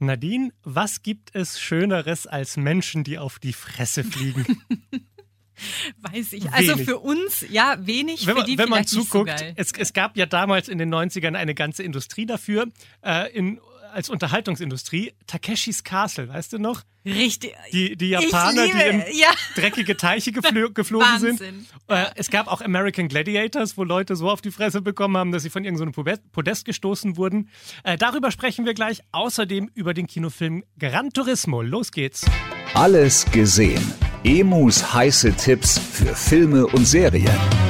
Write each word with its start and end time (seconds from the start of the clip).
Nadine, 0.00 0.52
was 0.62 1.02
gibt 1.02 1.34
es 1.34 1.60
Schöneres 1.60 2.26
als 2.26 2.56
Menschen, 2.56 3.04
die 3.04 3.18
auf 3.18 3.38
die 3.38 3.52
Fresse 3.52 4.04
fliegen? 4.04 4.62
Weiß 6.12 6.32
ich. 6.34 6.50
Also 6.52 6.74
wenig. 6.74 6.84
für 6.86 6.98
uns, 6.98 7.44
ja, 7.50 7.76
wenig. 7.80 8.26
Wenn 8.26 8.36
man, 8.36 8.58
wenn 8.58 8.68
man 8.68 8.86
zuguckt, 8.86 9.38
so 9.38 9.44
es, 9.56 9.72
es, 9.72 9.92
gab 9.92 10.16
ja 10.16 10.26
damals 10.26 10.68
in 10.68 10.78
den 10.78 10.94
90ern 10.94 11.34
eine 11.34 11.54
ganze 11.54 11.82
Industrie 11.82 12.26
dafür. 12.26 12.68
Äh, 13.04 13.32
in 13.32 13.60
als 13.92 14.10
Unterhaltungsindustrie 14.10 15.12
Takeshis 15.26 15.84
Castle, 15.84 16.28
weißt 16.28 16.52
du 16.52 16.58
noch? 16.58 16.82
Richtig. 17.04 17.54
Die, 17.72 17.96
die 17.96 18.10
Japaner, 18.10 18.66
liebe, 18.66 18.78
die 18.78 18.84
in 18.84 19.02
ja. 19.18 19.28
dreckige 19.54 19.96
Teiche 19.96 20.32
gefl 20.32 20.70
geflogen 20.72 21.08
Wahnsinn. 21.08 21.36
sind. 21.36 21.66
Äh, 21.88 22.06
es 22.16 22.30
gab 22.30 22.48
auch 22.48 22.60
American 22.60 23.08
Gladiators, 23.08 23.76
wo 23.76 23.84
Leute 23.84 24.16
so 24.16 24.28
auf 24.28 24.40
die 24.40 24.50
Fresse 24.50 24.82
bekommen 24.82 25.16
haben, 25.16 25.32
dass 25.32 25.42
sie 25.42 25.50
von 25.50 25.64
irgendeinem 25.64 25.92
so 25.94 26.04
Podest 26.32 26.64
gestoßen 26.64 27.16
wurden. 27.16 27.48
Äh, 27.84 27.96
darüber 27.96 28.30
sprechen 28.30 28.66
wir 28.66 28.74
gleich. 28.74 29.00
Außerdem 29.12 29.70
über 29.74 29.94
den 29.94 30.06
Kinofilm 30.06 30.64
Gran 30.78 31.10
Turismo. 31.10 31.62
Los 31.62 31.92
geht's. 31.92 32.26
Alles 32.74 33.24
gesehen. 33.30 33.82
Emus 34.24 34.92
heiße 34.92 35.32
Tipps 35.34 35.78
für 35.78 36.14
Filme 36.14 36.66
und 36.66 36.84
Serien. 36.84 37.67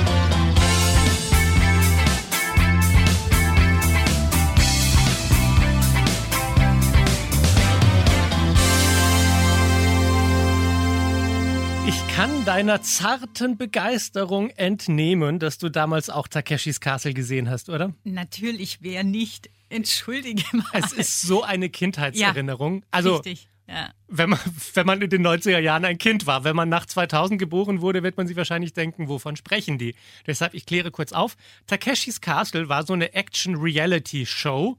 Deiner 12.49 12.81
zarten 12.81 13.59
Begeisterung 13.59 14.49
entnehmen, 14.49 15.39
dass 15.39 15.59
du 15.59 15.69
damals 15.69 16.09
auch 16.09 16.29
Takeshis 16.29 16.81
Castle 16.81 17.13
gesehen 17.13 17.51
hast, 17.51 17.69
oder? 17.69 17.93
Natürlich, 18.05 18.79
wer 18.81 19.05
nicht. 19.05 19.51
Entschuldige 19.69 20.45
mal. 20.57 20.65
Es 20.73 20.93
ist 20.93 21.21
so 21.21 21.43
eine 21.43 21.69
Kindheitserinnerung. 21.69 22.77
Ja, 22.77 22.87
also, 22.91 23.17
richtig. 23.17 23.51
Ja. 23.69 23.91
Wenn, 24.07 24.31
man, 24.31 24.39
wenn 24.73 24.87
man 24.87 25.03
in 25.03 25.11
den 25.11 25.27
90er 25.27 25.59
Jahren 25.59 25.85
ein 25.85 25.99
Kind 25.99 26.27
war, 26.27 26.43
wenn 26.45 26.57
man 26.57 26.71
nach 26.71 26.87
2000 26.87 27.39
geboren 27.39 27.83
wurde, 27.83 28.03
wird 28.03 28.17
man 28.17 28.27
sich 28.27 28.39
wahrscheinlich 28.39 28.73
denken, 28.73 29.09
wovon 29.09 29.37
sprechen 29.37 29.77
die? 29.77 29.95
Deshalb, 30.27 30.55
ich 30.55 30.65
kläre 30.65 30.91
kurz 30.91 31.13
auf. 31.13 31.37
Takeshis 31.67 32.23
Castle 32.23 32.71
war 32.71 32.87
so 32.87 32.95
eine 32.95 33.13
Action-Reality-Show, 33.13 34.79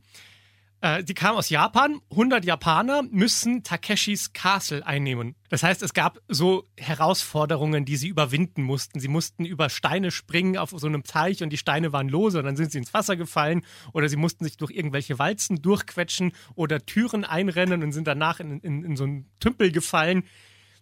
äh, 0.81 1.03
die 1.03 1.13
kam 1.13 1.35
aus 1.35 1.49
Japan. 1.49 1.99
100 2.11 2.45
Japaner 2.45 3.03
müssen 3.03 3.63
Takeshis 3.63 4.31
Castle 4.31 4.85
einnehmen. 4.85 5.35
Das 5.49 5.61
heißt, 5.63 5.83
es 5.83 5.93
gab 5.93 6.19
so 6.29 6.67
Herausforderungen, 6.77 7.83
die 7.83 7.97
sie 7.97 8.07
überwinden 8.07 8.63
mussten. 8.63 8.99
Sie 8.99 9.09
mussten 9.09 9.45
über 9.45 9.69
Steine 9.69 10.11
springen 10.11 10.57
auf 10.57 10.69
so 10.69 10.87
einem 10.87 11.03
Teich 11.03 11.43
und 11.43 11.49
die 11.49 11.57
Steine 11.57 11.91
waren 11.91 12.07
lose 12.07 12.39
und 12.39 12.45
dann 12.45 12.55
sind 12.55 12.71
sie 12.71 12.77
ins 12.77 12.93
Wasser 12.93 13.17
gefallen 13.17 13.65
oder 13.93 14.07
sie 14.07 14.15
mussten 14.15 14.45
sich 14.45 14.55
durch 14.55 14.71
irgendwelche 14.71 15.19
Walzen 15.19 15.61
durchquetschen 15.61 16.31
oder 16.55 16.85
Türen 16.85 17.25
einrennen 17.25 17.83
und 17.83 17.91
sind 17.91 18.07
danach 18.07 18.39
in, 18.39 18.59
in, 18.61 18.83
in 18.83 18.95
so 18.95 19.03
einen 19.03 19.29
Tümpel 19.39 19.71
gefallen. 19.71 20.23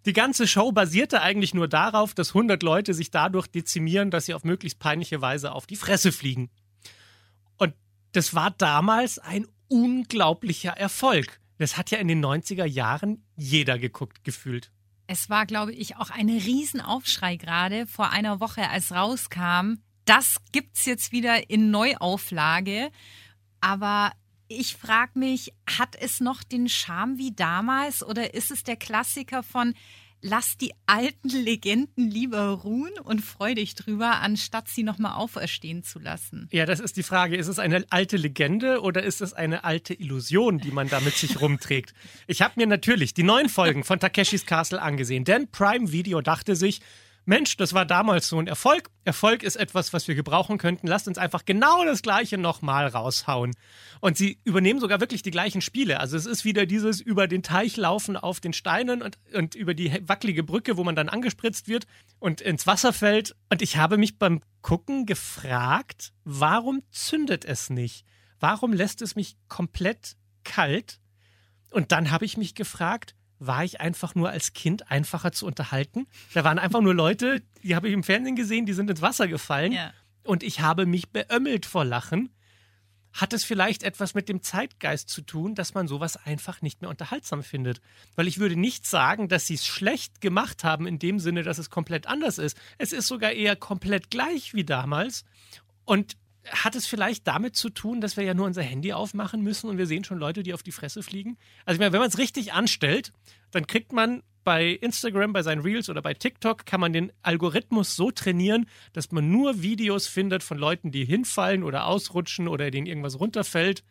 Die 0.06 0.14
ganze 0.14 0.48
Show 0.48 0.72
basierte 0.72 1.22
eigentlich 1.22 1.54
nur 1.56 1.68
darauf, 1.68 2.14
dass 2.14 2.30
100 2.30 2.62
Leute 2.62 2.94
sich 2.94 3.10
dadurch 3.10 3.48
dezimieren, 3.48 4.12
dass 4.12 4.28
sie 4.28 4.36
auf 4.36 4.44
möglichst 4.44 4.80
peinliche 4.80 5.22
Weise 5.22 5.54
auf 5.54 5.66
die 5.66 5.76
Fresse 5.76 6.12
fliegen. 6.12 6.50
Und 7.58 7.74
das 8.12 8.36
war 8.36 8.52
damals 8.52 9.18
ein 9.18 9.48
unglaublicher 9.68 10.72
Erfolg. 10.72 11.40
Das 11.58 11.78
hat 11.78 11.92
ja 11.92 11.98
in 11.98 12.08
den 12.08 12.24
90er 12.24 12.66
Jahren 12.66 13.26
jeder 13.36 13.80
geguckt, 13.80 14.24
gefühlt. 14.24 14.72
Es 15.08 15.30
war, 15.30 15.46
glaube 15.46 15.74
ich, 15.74 15.96
auch 15.96 16.10
ein 16.10 16.30
Riesenaufschrei 16.30 17.38
gerade 17.38 17.88
vor 17.88 18.12
einer 18.12 18.40
Woche, 18.40 18.70
als 18.70 18.92
rauskam. 18.92 19.76
Das 20.06 20.38
gibt's 20.52 20.86
jetzt 20.86 21.12
wieder 21.12 21.50
in 21.50 21.72
Neuauflage. 21.72 22.92
Aber 23.62 24.12
ich 24.48 24.76
frage 24.76 25.18
mich, 25.20 25.54
hat 25.66 25.96
es 26.00 26.20
noch 26.20 26.44
den 26.44 26.70
Charme 26.70 27.18
wie 27.18 27.34
damals 27.34 28.04
oder 28.04 28.34
ist 28.34 28.52
es 28.52 28.64
der 28.64 28.76
Klassiker 28.76 29.44
von 29.44 29.74
lass 30.22 30.58
die 30.58 30.72
alten 30.86 31.30
Legenden 31.30 32.10
lieber 32.10 32.50
ruhen 32.50 32.94
und 33.04 33.22
freu 33.22 33.56
dich 33.56 33.76
drüber, 33.76 34.22
anstatt 34.22 34.68
sie 34.68 34.84
nochmal 34.84 35.14
auferstehen 35.14 35.84
zu 35.84 36.00
lassen. 36.00 36.48
Ja, 36.52 36.66
das 36.66 36.80
ist 36.80 36.98
die 36.98 37.04
Frage. 37.04 37.36
Ist 37.38 37.48
es 37.48 37.60
eine 37.60 37.86
alte 37.90 38.18
Legende 38.18 38.82
oder 38.82 39.04
ist 39.04 39.22
es 39.22 39.34
eine 39.34 39.64
alte 39.64 39.94
Illusion, 39.94 40.60
die 40.60 40.72
man 40.72 40.90
da 40.90 41.00
mit 41.00 41.16
sich 41.16 41.42
rumträgt? 41.42 41.94
Ich 42.28 42.42
habe 42.42 42.54
mir 42.58 42.68
natürlich 42.68 43.14
die 43.14 43.24
neuen 43.24 43.50
Folgen 43.50 43.84
von 43.84 44.00
Takeshis 44.00 44.46
Castle 44.46 44.82
angesehen, 44.82 45.24
denn 45.24 45.50
Prime 45.50 45.92
Video 45.92 46.22
dachte 46.22 46.56
sich, 46.56 46.82
Mensch, 47.28 47.58
das 47.58 47.74
war 47.74 47.86
damals 47.86 48.30
so 48.30 48.40
ein 48.40 48.48
Erfolg. 48.48 48.90
Erfolg 49.04 49.44
ist 49.44 49.58
etwas, 49.58 49.92
was 49.92 50.08
wir 50.08 50.16
gebrauchen 50.16 50.58
könnten. 50.58 50.88
Lasst 50.88 51.10
uns 51.10 51.18
einfach 51.18 51.44
genau 51.44 51.84
das 51.84 52.02
Gleiche 52.02 52.38
nochmal 52.38 52.88
raushauen. 52.88 53.54
Und 54.00 54.16
sie 54.16 54.40
übernehmen 54.46 54.80
sogar 54.80 55.02
wirklich 55.02 55.24
die 55.24 55.32
gleichen 55.32 55.60
Spiele. 55.60 56.00
Also 56.00 56.16
es 56.16 56.26
ist 56.26 56.46
wieder 56.46 56.66
dieses 56.66 57.02
über 57.02 57.28
den 57.28 57.44
Teich 57.44 57.76
laufen 57.76 58.16
auf 58.16 58.40
den 58.40 58.54
Steinen 58.54 59.02
und, 59.02 59.18
und 59.34 59.56
über 59.56 59.74
die 59.74 60.08
wackelige 60.08 60.42
Brücke, 60.42 60.78
wo 60.78 60.86
man 60.86 60.96
dann 60.96 61.10
angespritzt 61.10 61.68
wird 61.68 61.86
und 62.20 62.40
ins 62.40 62.66
Wasser 62.66 62.94
fällt. 62.94 63.36
Und 63.50 63.62
ich 63.62 63.76
habe 63.76 63.98
mich 63.98 64.18
beim 64.18 64.40
Gucken 64.62 65.06
gefragt, 65.06 66.14
warum 66.24 66.82
zündet 66.92 67.44
es 67.44 67.70
nicht? 67.70 68.06
Warum 68.40 68.72
lässt 68.72 69.02
es 69.02 69.18
mich 69.18 69.36
komplett 69.50 70.16
kalt? 70.46 71.02
Und 71.72 71.92
dann 71.92 72.10
habe 72.10 72.24
ich 72.24 72.38
mich 72.38 72.56
gefragt, 72.56 73.16
war 73.40 73.64
ich 73.64 73.82
einfach 73.82 74.16
nur 74.16 74.30
als 74.30 74.54
Kind 74.54 74.92
einfacher 74.92 75.32
zu 75.32 75.46
unterhalten. 75.46 76.08
Da 76.34 76.44
waren 76.44 76.60
einfach 76.60 76.82
nur 76.82 76.94
Leute, 76.94 77.44
die 77.64 77.76
habe 77.76 77.88
ich 77.88 77.94
im 77.94 78.04
Fernsehen 78.04 78.36
gesehen, 78.36 78.66
die 78.66 78.74
sind 78.74 78.90
ins 78.90 79.02
Wasser 79.02 79.28
gefallen. 79.28 79.72
Ja. 79.72 79.94
Und 80.24 80.44
ich 80.44 80.60
habe 80.60 80.86
mich 80.86 81.10
beömmelt 81.10 81.66
vor 81.66 81.86
Lachen. 81.86 82.30
Hat 83.14 83.34
es 83.34 83.44
vielleicht 83.44 83.84
etwas 83.84 84.14
mit 84.14 84.30
dem 84.30 84.44
Zeitgeist 84.44 85.10
zu 85.10 85.22
tun, 85.22 85.56
dass 85.56 85.74
man 85.74 85.88
sowas 85.88 86.18
einfach 86.18 86.62
nicht 86.62 86.82
mehr 86.82 86.90
unterhaltsam 86.90 87.42
findet? 87.42 87.82
Weil 88.16 88.28
ich 88.28 88.38
würde 88.38 88.56
nicht 88.56 88.86
sagen, 88.86 89.28
dass 89.28 89.48
sie 89.48 89.56
es 89.56 89.66
schlecht 89.66 90.22
gemacht 90.22 90.64
haben, 90.64 90.86
in 90.86 91.00
dem 91.00 91.20
Sinne, 91.20 91.44
dass 91.44 91.58
es 91.58 91.70
komplett 91.70 92.06
anders 92.08 92.38
ist. 92.38 92.58
Es 92.78 92.92
ist 92.92 93.08
sogar 93.08 93.32
eher 93.32 93.56
komplett 93.56 94.12
gleich 94.12 94.54
wie 94.54 94.66
damals. 94.66 95.24
Und 95.86 96.18
hat 96.52 96.76
es 96.76 96.88
vielleicht 96.88 97.28
damit 97.28 97.56
zu 97.56 97.70
tun, 97.70 98.02
dass 98.02 98.18
wir 98.18 98.24
ja 98.24 98.34
nur 98.34 98.46
unser 98.46 98.62
Handy 98.62 98.94
aufmachen 98.94 99.42
müssen 99.42 99.70
und 99.70 99.78
wir 99.78 99.88
sehen 99.88 100.04
schon 100.04 100.18
Leute, 100.18 100.44
die 100.44 100.54
auf 100.54 100.64
die 100.64 100.72
Fresse 100.72 101.04
fliegen? 101.04 101.38
Also 101.66 101.76
ich 101.76 101.80
meine, 101.80 101.94
wenn 101.94 102.00
man 102.00 102.10
es 102.10 102.18
richtig 102.18 102.54
anstellt, 102.54 103.12
dann 103.52 103.68
kriegt 103.68 103.92
man 103.92 104.24
bei 104.44 104.70
Instagram, 104.70 105.34
bei 105.34 105.44
seinen 105.44 105.62
Reels 105.62 105.90
oder 105.90 106.02
bei 106.02 106.14
TikTok 106.14 106.66
kann 106.66 106.80
man 106.80 106.94
den 106.94 107.12
Algorithmus 107.22 107.98
so 107.98 108.12
trainieren, 108.12 108.66
dass 108.94 109.12
man 109.12 109.30
nur 109.30 109.62
Videos 109.62 110.08
findet 110.08 110.42
von 110.42 110.58
Leuten, 110.58 110.90
die 110.92 111.04
hinfallen 111.04 111.64
oder 111.64 111.86
ausrutschen 111.86 112.48
oder 112.48 112.72
denen 112.72 112.88
irgendwas 112.88 113.20
runterfällt. 113.20 113.84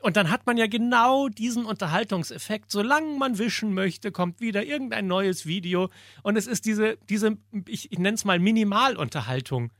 Und 0.00 0.16
dann 0.16 0.30
hat 0.30 0.46
man 0.46 0.56
ja 0.56 0.66
genau 0.66 1.28
diesen 1.28 1.64
Unterhaltungseffekt. 1.64 2.70
Solange 2.70 3.18
man 3.18 3.38
wischen 3.38 3.74
möchte, 3.74 4.10
kommt 4.10 4.40
wieder 4.40 4.64
irgendein 4.64 5.06
neues 5.06 5.46
Video. 5.46 5.90
Und 6.22 6.36
es 6.36 6.46
ist 6.46 6.64
diese, 6.64 6.96
diese 7.08 7.36
ich, 7.68 7.92
ich 7.92 7.98
nenne 7.98 8.14
es 8.14 8.24
mal 8.24 8.38
Minimalunterhaltung. 8.38 9.70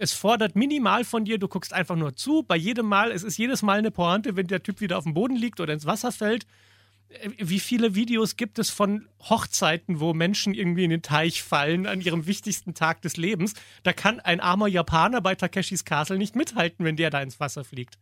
Es 0.00 0.12
fordert 0.12 0.54
minimal 0.54 1.04
von 1.04 1.24
dir, 1.24 1.38
du 1.38 1.48
guckst 1.48 1.72
einfach 1.72 1.96
nur 1.96 2.14
zu. 2.14 2.44
Bei 2.44 2.56
jedem 2.56 2.86
Mal, 2.86 3.10
es 3.10 3.24
ist 3.24 3.36
jedes 3.36 3.62
Mal 3.62 3.78
eine 3.78 3.90
Pointe, 3.90 4.36
wenn 4.36 4.46
der 4.46 4.62
Typ 4.62 4.80
wieder 4.80 4.96
auf 4.96 5.04
dem 5.04 5.14
Boden 5.14 5.34
liegt 5.34 5.58
oder 5.60 5.72
ins 5.72 5.86
Wasser 5.86 6.12
fällt. 6.12 6.46
Äh, 7.08 7.30
wie 7.38 7.58
viele 7.58 7.96
Videos 7.96 8.36
gibt 8.36 8.60
es 8.60 8.70
von 8.70 9.08
Hochzeiten, 9.28 9.98
wo 9.98 10.14
Menschen 10.14 10.54
irgendwie 10.54 10.84
in 10.84 10.90
den 10.90 11.02
Teich 11.02 11.42
fallen 11.42 11.86
an 11.86 12.00
ihrem 12.00 12.26
wichtigsten 12.26 12.74
Tag 12.74 13.02
des 13.02 13.16
Lebens? 13.16 13.54
Da 13.82 13.92
kann 13.92 14.20
ein 14.20 14.38
armer 14.40 14.68
Japaner 14.68 15.20
bei 15.20 15.34
Takeshis 15.34 15.84
Castle 15.84 16.18
nicht 16.18 16.36
mithalten, 16.36 16.84
wenn 16.84 16.96
der 16.96 17.10
da 17.10 17.20
ins 17.20 17.40
Wasser 17.40 17.64
fliegt. 17.64 17.98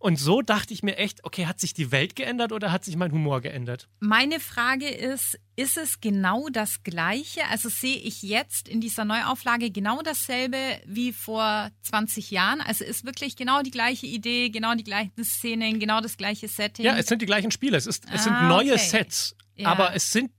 Und 0.00 0.16
so 0.16 0.42
dachte 0.42 0.72
ich 0.72 0.84
mir 0.84 0.96
echt, 0.96 1.24
okay, 1.24 1.46
hat 1.46 1.58
sich 1.58 1.74
die 1.74 1.90
Welt 1.90 2.14
geändert 2.14 2.52
oder 2.52 2.70
hat 2.70 2.84
sich 2.84 2.96
mein 2.96 3.10
Humor 3.10 3.40
geändert? 3.40 3.88
Meine 3.98 4.38
Frage 4.38 4.88
ist, 4.88 5.40
ist 5.56 5.76
es 5.76 6.00
genau 6.00 6.48
das 6.50 6.84
Gleiche? 6.84 7.40
Also 7.50 7.68
sehe 7.68 7.96
ich 7.96 8.22
jetzt 8.22 8.68
in 8.68 8.80
dieser 8.80 9.04
Neuauflage 9.04 9.72
genau 9.72 10.00
dasselbe 10.02 10.56
wie 10.86 11.12
vor 11.12 11.70
20 11.82 12.30
Jahren? 12.30 12.60
Also 12.60 12.84
ist 12.84 13.04
wirklich 13.04 13.34
genau 13.34 13.62
die 13.62 13.72
gleiche 13.72 14.06
Idee, 14.06 14.50
genau 14.50 14.76
die 14.76 14.84
gleichen 14.84 15.24
Szenen, 15.24 15.80
genau 15.80 16.00
das 16.00 16.16
gleiche 16.16 16.46
Setting? 16.46 16.84
Ja, 16.84 16.96
es 16.96 17.06
sind 17.06 17.20
die 17.20 17.26
gleichen 17.26 17.50
Spiele. 17.50 17.76
Es, 17.76 17.88
ist, 17.88 18.04
es 18.04 18.20
ah, 18.20 18.22
sind 18.22 18.48
neue 18.48 18.74
okay. 18.74 18.88
Sets, 18.88 19.34
ja. 19.56 19.68
aber 19.68 19.96
es 19.96 20.12
sind 20.12 20.30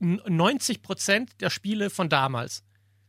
90 0.00 0.82
Prozent 0.82 1.40
der 1.40 1.50
Spiele 1.50 1.90
von 1.90 2.08
damals. 2.08 2.63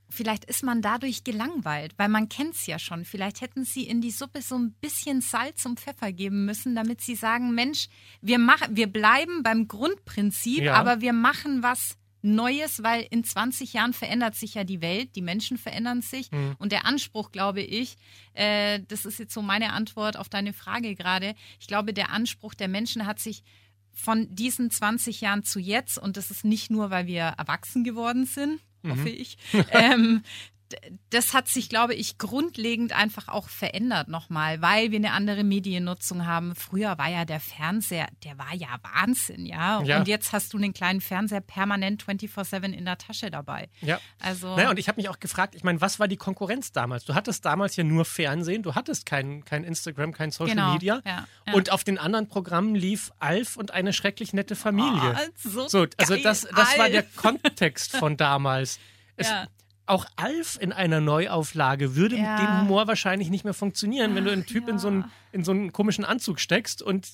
Vielleicht 0.09 0.45
ist 0.45 0.63
man 0.63 0.81
dadurch 0.81 1.23
gelangweilt, 1.23 1.93
weil 1.97 2.09
man 2.09 2.29
kennt 2.29 2.55
es 2.55 2.67
ja 2.67 2.79
schon. 2.79 3.05
Vielleicht 3.05 3.41
hätten 3.41 3.65
sie 3.65 3.83
in 3.83 4.01
die 4.01 4.11
Suppe 4.11 4.41
so 4.41 4.57
ein 4.57 4.73
bisschen 4.73 5.21
Salz 5.21 5.65
und 5.65 5.79
Pfeffer 5.79 6.11
geben 6.11 6.45
müssen, 6.45 6.75
damit 6.75 7.01
sie 7.01 7.15
sagen, 7.15 7.53
Mensch, 7.55 7.87
wir 8.21 8.39
machen, 8.39 8.75
wir 8.75 8.87
bleiben 8.87 9.43
beim 9.43 9.67
Grundprinzip, 9.67 10.63
ja. 10.63 10.75
aber 10.75 11.01
wir 11.01 11.13
machen 11.13 11.63
was 11.63 11.97
Neues, 12.25 12.81
weil 12.81 13.05
in 13.11 13.23
20 13.23 13.73
Jahren 13.73 13.93
verändert 13.93 14.35
sich 14.35 14.55
ja 14.55 14.63
die 14.63 14.81
Welt, 14.81 15.15
die 15.15 15.21
Menschen 15.21 15.57
verändern 15.57 16.01
sich 16.01 16.31
mhm. 16.31 16.55
und 16.57 16.71
der 16.71 16.85
Anspruch, 16.85 17.31
glaube 17.31 17.61
ich, 17.61 17.97
äh, 18.33 18.79
das 18.87 19.05
ist 19.05 19.19
jetzt 19.19 19.33
so 19.33 19.43
meine 19.43 19.73
Antwort 19.73 20.17
auf 20.17 20.27
deine 20.27 20.51
Frage 20.51 20.95
gerade. 20.95 21.35
Ich 21.59 21.67
glaube, 21.67 21.93
der 21.93 22.09
Anspruch 22.09 22.55
der 22.55 22.67
Menschen 22.67 23.05
hat 23.05 23.19
sich 23.19 23.43
von 23.93 24.27
diesen 24.33 24.71
20 24.71 25.21
Jahren 25.21 25.43
zu 25.43 25.59
jetzt 25.59 25.99
und 25.99 26.17
das 26.17 26.31
ist 26.31 26.43
nicht 26.43 26.71
nur, 26.71 26.89
weil 26.89 27.05
wir 27.05 27.35
erwachsen 27.37 27.83
geworden 27.83 28.25
sind, 28.25 28.59
hoffe 28.89 29.01
mhm. 29.01 29.07
ich. 29.07 29.37
ähm, 29.71 30.23
das 31.11 31.33
hat 31.33 31.47
sich, 31.47 31.69
glaube 31.69 31.93
ich, 31.93 32.17
grundlegend 32.17 32.91
einfach 32.93 33.27
auch 33.27 33.49
verändert 33.49 34.07
nochmal, 34.07 34.61
weil 34.61 34.91
wir 34.91 34.97
eine 34.97 35.11
andere 35.11 35.43
Mediennutzung 35.43 36.25
haben. 36.25 36.55
Früher 36.55 36.97
war 36.97 37.07
ja 37.09 37.23
der 37.25 37.39
Fernseher, 37.39 38.07
der 38.23 38.37
war 38.37 38.53
ja 38.53 38.67
Wahnsinn, 38.81 39.45
ja. 39.45 39.81
Ja. 39.83 39.99
Und 39.99 40.07
jetzt 40.07 40.33
hast 40.33 40.53
du 40.53 40.57
einen 40.57 40.73
kleinen 40.73 41.01
Fernseher 41.01 41.41
permanent 41.41 42.03
24-7 42.03 42.73
in 42.73 42.85
der 42.85 42.97
Tasche 42.97 43.29
dabei. 43.29 43.69
Ja. 43.81 43.99
Also, 44.19 44.55
Naja, 44.55 44.69
und 44.71 44.79
ich 44.79 44.87
habe 44.87 44.99
mich 44.99 45.09
auch 45.09 45.19
gefragt, 45.19 45.55
ich 45.55 45.63
meine, 45.63 45.81
was 45.81 45.99
war 45.99 46.07
die 46.07 46.17
Konkurrenz 46.17 46.71
damals? 46.71 47.05
Du 47.05 47.13
hattest 47.13 47.45
damals 47.45 47.75
ja 47.75 47.83
nur 47.83 48.03
Fernsehen, 48.05 48.63
du 48.63 48.73
hattest 48.75 49.05
kein, 49.05 49.45
kein 49.45 49.63
Instagram, 49.63 50.13
kein 50.13 50.31
Social 50.31 50.55
Genau, 50.55 50.73
Media. 50.73 51.01
ja, 51.05 51.27
ja. 51.47 51.53
Und 51.53 51.71
auf 51.71 51.83
den 51.83 51.97
anderen 51.99 52.27
Programmen 52.27 52.75
lief 52.75 53.11
Alf 53.19 53.55
und 53.57 53.71
eine 53.71 53.93
schrecklich 53.93 54.33
nette 54.33 54.55
Familie. 54.55 55.15
Oh, 55.15 55.49
so 55.49 55.67
so, 55.67 55.85
also 55.97 56.15
das, 56.17 56.41
das 56.41 56.77
war 56.77 56.89
der. 56.89 57.03
Kontext 57.03 57.95
von 57.95 58.17
damals. 58.17 58.79
Es, 59.15 59.27
Ja. 59.29 59.47
Auch 59.87 60.05
Alf 60.15 60.57
in 60.59 60.71
einer 60.71 60.99
Neuauflage 61.01 61.95
würde 61.95 62.15
Ja. 62.17 62.33
mit 62.39 62.47
dem 62.47 62.61
Humor 62.61 62.87
wahrscheinlich 62.87 63.29
nicht 63.29 63.43
mehr 63.43 63.53
funktionieren, 63.53 64.15
wenn 64.15 64.25
du 64.25 64.31
einen 64.31 64.43
Ach, 64.45 64.51
Typ 64.51 64.67
in, 64.67 64.79
so 64.79 64.87
ja. 64.87 64.93
einen, 64.93 65.11
in 65.31 65.43
so 65.43 65.51
einen 65.51 65.71
komischen 65.71 66.05
Anzug 66.05 66.39
steckst 66.39 66.81
und 66.81 67.09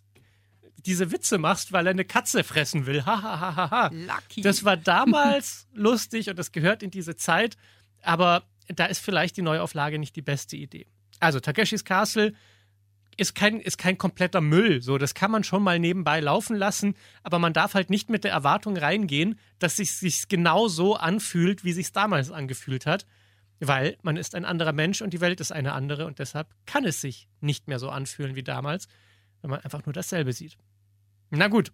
diese 0.85 1.11
Witze 1.11 1.37
machst, 1.37 1.73
weil 1.73 1.85
er 1.85 1.91
eine 1.91 2.05
Katze 2.05 2.43
fressen 2.43 2.85
will. 2.85 3.05
Ha, 3.05 3.21
ha, 3.21 3.39
ha, 3.39 3.55
ha, 3.55 3.71
ha. 3.71 3.91
Lucky. 3.93 4.41
Das 4.41 4.63
war 4.63 4.77
damals 4.95 5.67
lustig 5.73 6.29
und 6.29 6.39
das 6.39 6.51
gehört 6.51 6.81
in 6.81 6.91
diese 6.91 7.15
Zeit, 7.15 7.55
aber 8.01 8.43
da 8.67 8.85
ist 8.85 8.99
vielleicht 8.99 9.37
die 9.37 9.41
Neuauflage 9.41 9.99
nicht 9.99 10.15
die 10.15 10.21
beste 10.21 10.55
Idee. 10.55 10.87
Also 11.19 11.39
Takeshis 11.39 11.83
Castle 11.83 12.33
ist 13.21 13.35
kein, 13.35 13.59
ist 13.59 13.77
kein 13.77 13.99
kompletter 13.99 14.41
Müll. 14.41 14.81
So, 14.81 14.97
das 14.97 15.13
kann 15.13 15.29
man 15.29 15.43
schon 15.43 15.61
mal 15.61 15.77
nebenbei 15.77 16.19
laufen 16.19 16.55
lassen, 16.55 16.95
aber 17.21 17.37
man 17.37 17.53
darf 17.53 17.75
halt 17.75 17.91
nicht 17.91 18.09
mit 18.09 18.23
der 18.23 18.31
Erwartung 18.31 18.75
reingehen, 18.75 19.39
dass 19.59 19.77
sich 19.77 19.93
sich 19.93 20.27
genau 20.27 20.67
so 20.67 20.95
anfühlt, 20.95 21.63
wie 21.63 21.71
sich 21.71 21.91
damals 21.91 22.31
angefühlt 22.31 22.87
hat, 22.87 23.05
weil 23.59 23.95
man 24.01 24.17
ist 24.17 24.33
ein 24.33 24.43
anderer 24.43 24.73
Mensch 24.73 25.03
und 25.03 25.13
die 25.13 25.21
Welt 25.21 25.39
ist 25.39 25.51
eine 25.51 25.73
andere 25.73 26.07
und 26.07 26.17
deshalb 26.17 26.47
kann 26.65 26.83
es 26.83 26.99
sich 26.99 27.29
nicht 27.41 27.67
mehr 27.67 27.77
so 27.77 27.91
anfühlen 27.91 28.35
wie 28.35 28.41
damals, 28.41 28.87
wenn 29.41 29.51
man 29.51 29.59
einfach 29.59 29.85
nur 29.85 29.93
dasselbe 29.93 30.33
sieht. 30.33 30.57
Na 31.29 31.47
gut, 31.47 31.71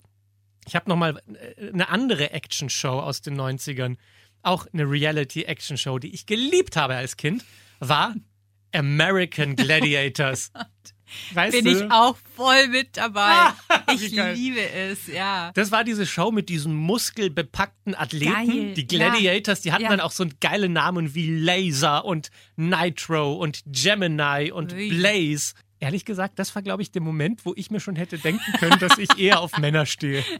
ich 0.67 0.75
habe 0.75 0.89
noch 0.89 0.97
mal 0.97 1.21
äh, 1.33 1.69
eine 1.69 1.87
andere 1.87 2.31
Action-Show 2.31 2.99
aus 2.99 3.21
den 3.21 3.39
90ern, 3.39 3.95
auch 4.41 4.67
eine 4.73 4.83
Reality-Action-Show, 4.83 5.97
die 5.99 6.13
ich 6.13 6.25
geliebt 6.25 6.75
habe 6.75 6.95
als 6.95 7.15
Kind, 7.15 7.45
war 7.79 8.15
American 8.73 9.55
Gladiators. 9.55 10.51
Weißt 11.33 11.53
Bin 11.53 11.65
du? 11.65 11.71
ich 11.71 11.91
auch 11.91 12.17
voll 12.35 12.67
mit 12.67 12.97
dabei. 12.97 13.51
Wie 13.89 14.05
ich 14.05 14.11
liebe 14.11 14.61
es, 14.69 15.07
ja. 15.07 15.51
Das 15.53 15.71
war 15.71 15.83
diese 15.83 16.05
Show 16.05 16.31
mit 16.31 16.49
diesen 16.49 16.75
muskelbepackten 16.75 17.95
Athleten, 17.95 18.33
Geil, 18.33 18.73
die 18.73 18.87
Gladiators, 18.87 19.61
die 19.61 19.71
hatten 19.71 19.83
ja. 19.83 19.89
dann 19.89 20.01
auch 20.01 20.11
so 20.11 20.23
einen 20.23 20.33
geilen 20.39 20.73
Namen 20.73 21.15
wie 21.15 21.29
Laser 21.29 22.05
und 22.05 22.29
Nitro 22.55 23.35
und 23.35 23.63
Gemini 23.65 24.51
und 24.51 24.73
Ui. 24.73 24.89
Blaze. 24.89 25.53
Ehrlich 25.79 26.05
gesagt, 26.05 26.39
das 26.39 26.55
war, 26.55 26.63
glaube 26.63 26.81
ich, 26.81 26.91
der 26.91 27.03
Moment, 27.03 27.45
wo 27.45 27.53
ich 27.55 27.69
mir 27.69 27.79
schon 27.79 27.95
hätte 27.95 28.17
denken 28.17 28.51
können, 28.59 28.79
dass 28.79 28.97
ich 28.97 29.19
eher 29.19 29.41
auf 29.41 29.57
Männer 29.57 29.85
stehe. 29.85 30.23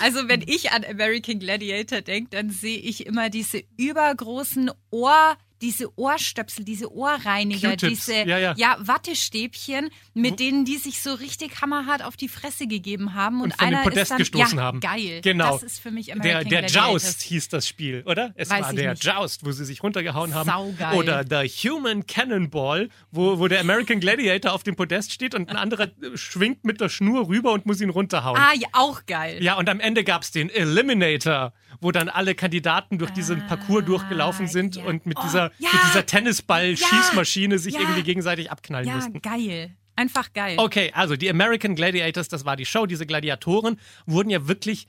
Also 0.00 0.28
wenn 0.28 0.42
ich 0.42 0.72
an 0.72 0.84
American 0.84 1.38
Gladiator 1.38 2.02
denke, 2.02 2.28
dann 2.30 2.50
sehe 2.50 2.78
ich 2.78 3.06
immer 3.06 3.30
diese 3.30 3.62
übergroßen 3.78 4.70
Ohr, 4.90 5.38
diese 5.60 5.96
Ohrstöpsel, 5.98 6.64
diese 6.64 6.92
Ohrreiniger, 6.92 7.76
diese 7.76 8.14
ja, 8.26 8.38
ja. 8.54 8.76
Wattestäbchen, 8.80 9.90
mit 10.14 10.40
denen 10.40 10.64
die 10.64 10.76
sich 10.76 11.02
so 11.02 11.14
richtig 11.14 11.60
hammerhart 11.60 12.04
auf 12.04 12.16
die 12.16 12.28
Fresse 12.28 12.66
gegeben 12.66 13.14
haben 13.14 13.40
und, 13.42 13.52
Und 13.52 13.60
einer 13.60 13.82
Podest 13.82 14.02
ist 14.02 14.10
dann, 14.10 14.18
gestoßen 14.18 14.58
ja, 14.58 14.64
haben. 14.64 14.80
Geil. 14.80 15.20
Genau. 15.22 15.52
Das 15.54 15.62
ist 15.62 15.80
für 15.80 15.90
mich 15.90 16.06
Der, 16.06 16.16
American 16.16 16.48
der 16.50 16.60
Gladiators. 16.62 16.92
Joust 17.04 17.22
hieß 17.22 17.48
das 17.48 17.68
Spiel, 17.68 18.02
oder? 18.06 18.32
Es 18.36 18.50
Weiß 18.50 18.62
war 18.66 18.72
der 18.72 18.90
nicht. 18.92 19.04
Joust, 19.04 19.44
wo 19.44 19.52
sie 19.52 19.64
sich 19.64 19.82
runtergehauen 19.82 20.34
haben. 20.34 20.46
Saugeil. 20.48 20.96
Oder 20.96 21.24
The 21.28 21.48
Human 21.68 22.06
Cannonball, 22.06 22.88
wo, 23.10 23.38
wo 23.38 23.48
der 23.48 23.60
American 23.60 24.00
Gladiator 24.00 24.52
auf 24.52 24.62
dem 24.62 24.76
Podest 24.76 25.12
steht 25.12 25.34
und 25.34 25.48
ein 25.48 25.56
anderer 25.56 25.84
äh, 26.02 26.16
schwingt 26.16 26.64
mit 26.64 26.80
der 26.80 26.88
Schnur 26.88 27.28
rüber 27.28 27.52
und 27.52 27.66
muss 27.66 27.80
ihn 27.80 27.90
runterhauen. 27.90 28.38
Ah, 28.40 28.52
ja, 28.54 28.68
auch 28.72 29.06
geil. 29.06 29.42
Ja, 29.42 29.54
und 29.56 29.68
am 29.68 29.80
Ende 29.80 30.04
gab 30.04 30.22
es 30.22 30.30
den 30.30 30.50
Eliminator, 30.50 31.52
wo 31.80 31.92
dann 31.92 32.08
alle 32.08 32.34
Kandidaten 32.34 32.98
durch 32.98 33.10
diesen 33.10 33.46
Parcours 33.46 33.84
durchgelaufen 33.84 34.46
sind 34.46 34.76
Ah, 34.78 34.80
ja. 34.80 34.86
und 34.86 35.06
mit 35.06 35.18
Oh, 35.18 35.22
dieser, 35.22 35.47
ja. 35.58 35.68
mit 35.72 35.82
dieser 35.88 36.06
Tennisball-Schießmaschine 36.06 37.58
sich 37.58 37.74
Ja. 37.74 37.80
irgendwie 37.80 38.02
gegenseitig 38.02 38.50
abknallen 38.50 38.86
Ja, 38.88 38.94
mussten. 38.96 39.20
geil. 39.22 39.74
Einfach 39.96 40.32
geil. 40.32 40.56
Okay, 40.58 40.92
also 40.94 41.16
die 41.16 41.28
American 41.28 41.74
Gladiators, 41.74 42.28
das 42.28 42.44
war 42.44 42.54
die 42.56 42.66
Show. 42.66 42.86
Diese 42.86 43.04
Gladiatoren 43.06 43.80
wurden 44.06 44.30
ja 44.30 44.46
wirklich 44.46 44.86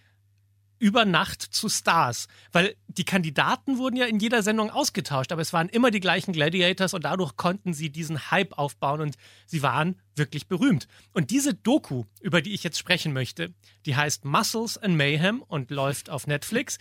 über 0.77 1.03
Nacht 1.03 1.41
zu 1.41 1.67
Stars, 1.67 2.27
weil 2.53 2.75
die 2.87 3.03
Kandidaten 3.03 3.77
wurden 3.77 3.97
ja 3.97 4.05
in 4.05 4.19
jeder 4.19 4.43
Sendung 4.43 4.69
ausgetauscht, 4.69 5.31
aber 5.33 5.41
es 5.41 5.51
waren 5.51 5.67
immer 5.67 5.91
die 5.91 5.99
gleichen 5.99 6.31
Gladiators 6.31 6.93
und 6.93 7.03
dadurch 7.03 7.35
konnten 7.35 7.73
sie 7.73 7.89
diesen 7.89 8.31
Hype 8.31 8.57
aufbauen 8.57 9.01
und 9.01 9.15
sie 9.45 9.61
waren 9.61 9.99
wirklich 10.15 10.47
berühmt. 10.47 10.87
Und 11.11 11.31
diese 11.31 11.53
Doku, 11.53 12.05
über 12.21 12.41
die 12.41 12.53
ich 12.53 12.63
jetzt 12.63 12.77
sprechen 12.79 13.11
möchte, 13.11 13.53
die 13.85 13.95
heißt 13.97 14.23
Muscles 14.23 14.77
and 14.77 14.95
Mayhem 14.95 15.41
und 15.41 15.69
läuft 15.69 16.09
auf 16.09 16.27
Netflix. 16.27 16.77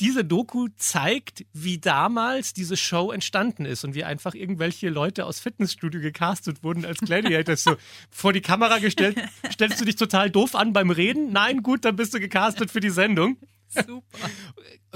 Diese 0.00 0.24
Doku 0.24 0.68
zeigt, 0.76 1.44
wie 1.52 1.78
damals 1.78 2.52
diese 2.54 2.76
Show 2.76 3.12
entstanden 3.12 3.64
ist 3.64 3.84
und 3.84 3.94
wie 3.94 4.04
einfach 4.04 4.34
irgendwelche 4.34 4.88
Leute 4.88 5.26
aus 5.26 5.38
Fitnessstudio 5.38 6.00
gecastet 6.00 6.64
wurden 6.64 6.84
als 6.84 6.98
Gladiators. 6.98 7.62
So 7.62 7.76
vor 8.10 8.32
die 8.32 8.40
Kamera 8.40 8.78
gestellt. 8.78 9.16
Stellst 9.52 9.80
du 9.80 9.84
dich 9.84 9.96
total 9.96 10.30
doof 10.30 10.54
an 10.54 10.72
beim 10.72 10.90
Reden? 10.90 11.32
Nein, 11.32 11.62
gut, 11.62 11.84
dann 11.84 11.96
bist 11.96 12.14
du 12.14 12.20
gecastet 12.20 12.70
für 12.70 12.80
die 12.80 12.90
Sendung. 12.90 13.36
Super. 13.68 14.02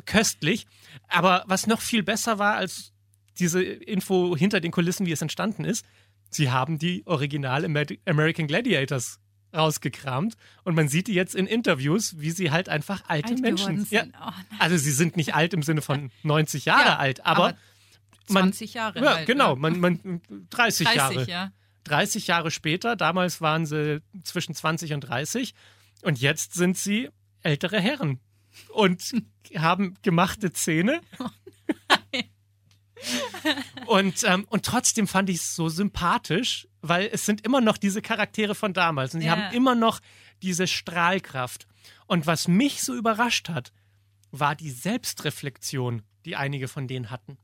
Köstlich. 0.04 0.66
Aber 1.08 1.44
was 1.46 1.66
noch 1.66 1.80
viel 1.80 2.02
besser 2.02 2.38
war 2.38 2.56
als 2.56 2.92
diese 3.38 3.62
Info 3.62 4.36
hinter 4.36 4.60
den 4.60 4.72
Kulissen, 4.72 5.06
wie 5.06 5.12
es 5.12 5.22
entstanden 5.22 5.64
ist, 5.64 5.84
sie 6.30 6.50
haben 6.50 6.78
die 6.78 7.06
Original 7.06 7.64
Amer- 7.64 7.96
American 8.06 8.46
Gladiators 8.46 9.20
rausgekramt 9.56 10.36
und 10.64 10.74
man 10.74 10.88
sieht 10.88 11.06
die 11.08 11.14
jetzt 11.14 11.34
in 11.34 11.46
Interviews, 11.46 12.18
wie 12.18 12.30
sie 12.30 12.50
halt 12.50 12.68
einfach 12.68 13.02
alte 13.08 13.30
Alt 13.30 13.40
Menschen 13.40 13.76
geworden 13.76 13.86
Ja, 13.90 14.02
sind. 14.02 14.14
Oh, 14.20 14.24
nein. 14.30 14.60
also 14.60 14.76
sie 14.76 14.92
sind 14.92 15.16
nicht 15.16 15.34
alt 15.34 15.54
im 15.54 15.62
Sinne 15.62 15.82
von 15.82 16.10
90 16.22 16.64
Jahre 16.66 16.84
Ja, 16.90 16.96
alt, 16.98 17.24
aber, 17.26 17.44
aber 17.48 17.56
20 18.28 18.74
Jahre 18.74 19.02
ja, 19.02 19.14
halt, 19.16 19.26
genau, 19.26 19.54
ne? 19.54 19.60
man, 19.60 19.80
man 19.80 20.20
30, 20.50 20.86
30, 20.86 20.96
Jahre. 20.96 21.24
ja. 21.30 21.52
30 21.84 22.26
Jahre 22.26 22.50
später, 22.50 22.96
damals 22.96 23.40
waren 23.40 23.64
sie 23.66 24.02
zwischen 24.24 24.54
20 24.54 24.92
und 24.92 25.00
30 25.02 25.54
und 26.02 26.20
jetzt 26.20 26.54
sind 26.54 26.76
sie 26.76 27.08
ältere 27.42 27.80
Herren 27.80 28.20
und 28.72 29.12
haben 29.56 29.94
gemachte 30.02 30.52
Zähne. 30.52 31.00
Und, 33.86 34.22
ähm, 34.24 34.46
und 34.48 34.64
trotzdem 34.64 35.06
fand 35.06 35.28
ich 35.30 35.36
es 35.36 35.54
so 35.54 35.68
sympathisch, 35.68 36.66
weil 36.82 37.08
es 37.12 37.26
sind 37.26 37.44
immer 37.44 37.60
noch 37.60 37.76
diese 37.76 38.02
Charaktere 38.02 38.54
von 38.54 38.72
damals 38.72 39.14
und 39.14 39.20
sie 39.20 39.26
Ja. 39.26 39.36
haben 39.36 39.54
immer 39.54 39.74
noch 39.74 40.00
diese 40.42 40.66
Strahlkraft. 40.66 41.66
Und 42.06 42.26
was 42.26 42.48
mich 42.48 42.82
so 42.82 42.94
überrascht 42.94 43.48
hat, 43.48 43.72
war 44.30 44.54
die 44.54 44.70
Selbstreflexion, 44.70 46.02
die 46.24 46.36
einige 46.36 46.68
von 46.68 46.88
denen 46.88 47.10
hatten. 47.10 47.38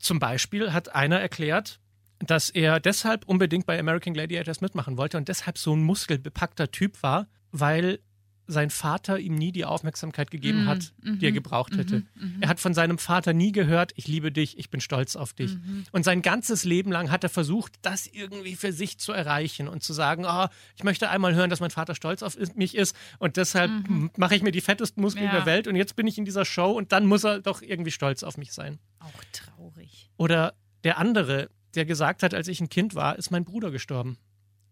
Zum 0.00 0.18
Beispiel 0.18 0.72
hat 0.72 0.94
einer 0.94 1.20
erklärt, 1.20 1.80
dass 2.20 2.50
er 2.50 2.80
deshalb 2.80 3.24
unbedingt 3.26 3.66
bei 3.66 3.78
American 3.78 4.14
Gladiators 4.14 4.60
mitmachen 4.60 4.96
wollte 4.96 5.16
und 5.16 5.28
deshalb 5.28 5.58
so 5.58 5.74
ein 5.74 5.82
muskelbepackter 5.82 6.70
Typ 6.70 7.02
war, 7.02 7.26
weil 7.52 8.00
sein 8.46 8.68
Vater 8.70 9.18
ihm 9.18 9.34
nie 9.36 9.52
die 9.52 9.64
Aufmerksamkeit 9.64 10.30
gegeben 10.30 10.64
Mm, 10.64 10.66
hat, 10.66 10.92
die 11.02 11.24
er 11.26 11.30
mhm, 11.30 11.34
gebraucht 11.34 11.76
hätte. 11.76 12.02
mhm, 12.14 12.36
Er 12.40 12.48
hat 12.48 12.60
von 12.60 12.74
seinem 12.74 12.98
Vater 12.98 13.32
nie 13.32 13.52
gehört, 13.52 13.92
ich 13.96 14.06
liebe 14.06 14.30
dich, 14.30 14.58
ich 14.58 14.68
bin 14.70 14.80
stolz 14.80 15.16
auf 15.16 15.32
dich. 15.32 15.54
Mhm. 15.54 15.84
Und 15.92 16.04
sein 16.04 16.20
ganzes 16.22 16.64
Leben 16.64 16.92
lang 16.92 17.10
hat 17.10 17.24
er 17.24 17.30
versucht, 17.30 17.72
das 17.82 18.06
irgendwie 18.06 18.54
für 18.54 18.72
sich 18.72 18.98
zu 18.98 19.12
erreichen 19.12 19.66
und 19.68 19.82
zu 19.82 19.92
sagen, 19.94 20.24
oh, 20.26 20.46
ich 20.76 20.84
möchte 20.84 21.08
einmal 21.08 21.34
hören, 21.34 21.48
dass 21.50 21.60
mein 21.60 21.70
Vater 21.70 21.94
stolz 21.94 22.22
auf 22.22 22.36
mich 22.54 22.74
ist 22.74 22.94
und 23.18 23.36
deshalb 23.38 23.70
mache 24.16 24.34
ich 24.36 24.42
mir 24.42 24.52
die 24.52 24.60
fettesten 24.60 25.02
Muskeln 25.02 25.24
Mhm. 25.26 25.32
Ja. 25.32 25.36
der 25.38 25.46
Welt 25.46 25.66
und 25.66 25.76
jetzt 25.76 25.96
bin 25.96 26.06
ich 26.06 26.18
in 26.18 26.24
dieser 26.26 26.44
Show 26.44 26.70
und 26.72 26.92
dann 26.92 27.06
muss 27.06 27.24
er 27.24 27.40
doch 27.40 27.62
irgendwie 27.62 27.90
stolz 27.92 28.22
auf 28.22 28.36
mich 28.36 28.52
sein. 28.52 28.78
Auch 28.98 29.24
traurig. 29.32 30.10
Oder 30.16 30.54
der 30.84 30.98
andere, 30.98 31.48
der 31.74 31.84
gesagt 31.86 32.22
hat, 32.22 32.34
als 32.34 32.48
ich 32.48 32.60
ein 32.60 32.68
Kind 32.68 32.94
war, 32.94 33.16
ist 33.16 33.30
mein 33.30 33.44
Bruder 33.44 33.70
gestorben. 33.70 34.18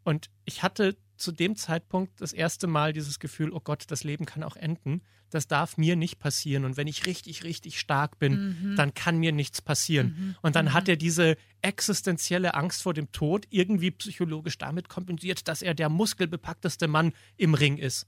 Und 0.05 0.31
ich 0.45 0.63
hatte 0.63 0.97
zu 1.23 1.33
dem 1.33 1.57
Zeitpunkt 1.57 2.21
das 2.21 2.33
erste 2.33 2.67
Mal 2.67 2.93
dieses 2.93 3.19
Gefühl, 3.19 3.53
oh 3.53 3.61
Gott, 3.61 3.85
das 3.89 4.05
Leben 4.05 4.27
kann 4.27 4.43
auch 4.43 4.57
enden. 4.57 5.03
Das 5.31 5.47
darf 5.47 5.79
mir 5.79 5.97
nicht 5.97 6.19
passieren. 6.19 6.65
Und 6.67 6.77
wenn 6.77 6.87
ich 6.87 7.07
richtig, 7.07 7.45
richtig 7.45 7.79
stark 7.81 8.19
bin, 8.19 8.75
dann 8.77 8.93
kann 8.93 9.17
mir 9.17 9.33
nichts 9.33 9.63
passieren. 9.63 10.37
Und 10.43 10.57
dann 10.57 10.75
hat 10.75 10.89
er 10.89 10.97
diese 10.97 11.37
existenzielle 11.63 12.55
Angst 12.55 12.83
vor 12.83 12.93
dem 12.93 13.11
Tod 13.13 13.47
irgendwie 13.49 13.93
psychologisch 13.93 14.59
damit 14.59 14.91
kompensiert, 14.91 15.49
dass 15.49 15.63
er 15.63 15.75
der 15.75 15.89
muskelbepackteste 15.89 16.89
Mann 16.89 17.13
im 17.39 17.55
Ring 17.55 17.79
ist. 17.79 18.07